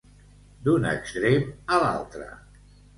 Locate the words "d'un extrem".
0.69-1.47